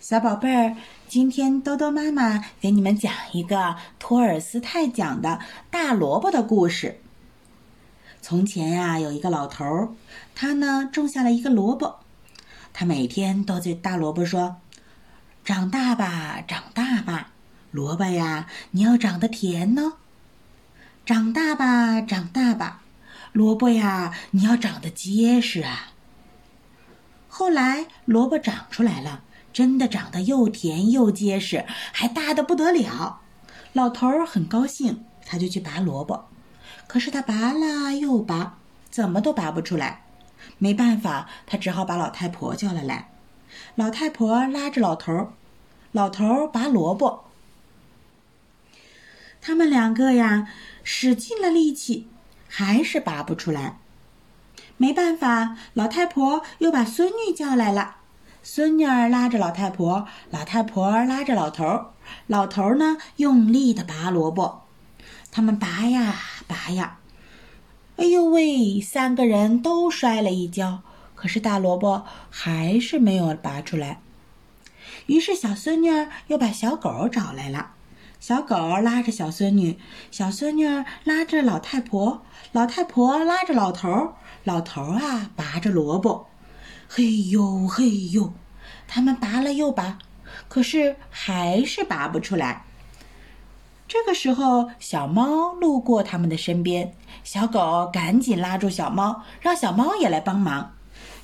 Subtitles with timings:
[0.00, 0.76] 小宝贝儿，
[1.08, 5.40] 今天兜兜妈妈给你们讲一个托尔斯泰讲的
[5.72, 7.00] 大萝卜的故事。
[8.22, 9.88] 从前呀，有一个老头儿，
[10.36, 11.98] 他呢种下了一个萝卜，
[12.72, 14.58] 他每天都对大萝卜说
[15.44, 17.32] ：“长大吧，长大吧，
[17.72, 19.94] 萝卜呀，你要长得甜呢。
[21.04, 22.82] 长大吧，长大吧，
[23.32, 25.90] 萝卜呀，你要长得结实啊。”
[27.28, 29.24] 后来，萝卜长出来了。
[29.52, 33.20] 真的长得又甜又结实，还大的不得了。
[33.72, 36.28] 老头儿很高兴，他就去拔萝卜。
[36.86, 38.58] 可是他拔了又拔，
[38.90, 40.04] 怎么都拔不出来。
[40.58, 43.10] 没办法，他只好把老太婆叫了来。
[43.74, 45.32] 老太婆拉着老头儿，
[45.92, 47.24] 老头儿拔萝卜。
[49.40, 50.48] 他们两个呀，
[50.82, 52.08] 使尽了力气，
[52.48, 53.78] 还是拔不出来。
[54.76, 57.97] 没办法，老太婆又把孙女叫来了。
[58.50, 61.90] 孙女儿拉着老太婆，老太婆拉着老头儿，
[62.26, 64.62] 老头儿呢用力的拔萝卜，
[65.30, 66.14] 他们拔呀
[66.46, 66.96] 拔呀，
[67.98, 70.80] 哎呦喂，三个人都摔了一跤，
[71.14, 74.00] 可是大萝卜还是没有拔出来。
[75.08, 77.72] 于是小孙女儿又把小狗找来了，
[78.18, 79.78] 小狗拉着小孙女，
[80.10, 84.14] 小孙女儿拉着老太婆，老太婆拉着老头儿，
[84.44, 86.26] 老头儿啊拔着萝卜。
[86.90, 88.32] 嘿呦嘿呦，
[88.88, 89.98] 他们拔了又拔，
[90.48, 92.64] 可是还是拔不出来。
[93.86, 100.72] 这个时候，小猫路过他们的身边，小狗赶紧拉住小猫，让小猫也来帮忙。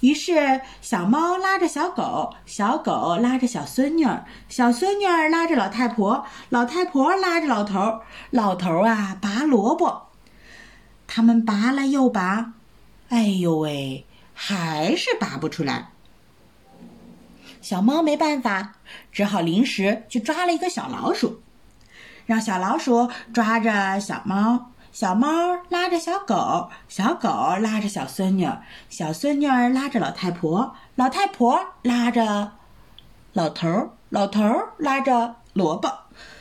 [0.00, 10.08] 于是，小猫拉着小狗，小狗拉着小孙女儿，小孙女儿拉着老太婆，老太婆拉着老头，老头啊拔萝卜。
[11.06, 12.52] 他们拔了又拔，
[13.08, 14.06] 哎呦喂！
[14.34, 15.90] 还是拔不出来，
[17.62, 18.74] 小猫没办法，
[19.10, 21.40] 只好临时去抓了一个小老鼠，
[22.26, 25.28] 让小老鼠抓着小猫，小猫
[25.70, 27.28] 拉着小狗，小狗
[27.60, 28.46] 拉着小孙女，
[28.90, 32.52] 小孙女拉着老太婆，老太婆拉着
[33.32, 34.42] 老头，老头
[34.78, 35.90] 拉着萝卜。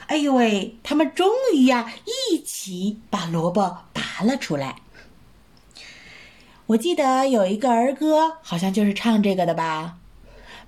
[0.08, 1.92] 哎呦喂，他们终于呀
[2.32, 4.76] 一起把萝卜拔了出来。
[6.66, 9.98] 我记得有一个儿歌，好像就是唱这个的吧？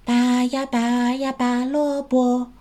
[0.03, 2.51] 拔呀拔呀拔萝卜，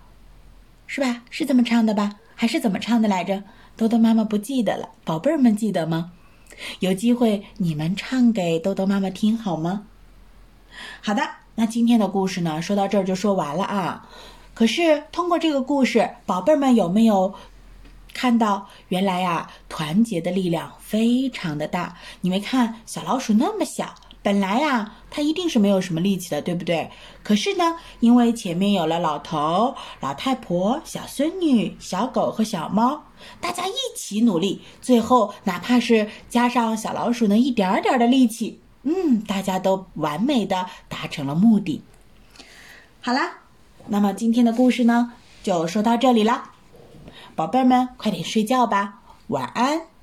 [0.87, 1.21] 是吧？
[1.29, 2.15] 是这么唱的吧？
[2.33, 3.43] 还是怎么唱的来着？
[3.75, 6.13] 豆豆妈妈不记得了，宝贝儿们记得吗？
[6.79, 9.85] 有机会你们唱给豆豆妈妈听好吗？
[11.01, 11.21] 好的，
[11.55, 14.07] 那今天的故事呢，说到这儿就说完了啊。
[14.53, 17.33] 可是通过这个故事，宝贝儿们有没有？
[18.15, 21.97] 看到原来呀，团结的力量非常的大。
[22.21, 23.93] 你没看小老鼠那么小，
[24.23, 26.89] 本来呀，它一定是没有什么力气的，对不对？
[27.23, 33.03] 可是呢，因为前面有了老头、老太婆、小孙女、小狗和小猫，
[33.41, 41.83] 大家一起努力，最后哪怕是加上小老鼠那一点点的力气，嗯，大家都完美的达成了目的。
[43.01, 43.39] 好啦，
[43.87, 45.11] 那么今天的故事呢，
[45.43, 46.51] 就说到这里了。
[47.35, 49.94] 宝贝们，快点睡觉吧，晚安。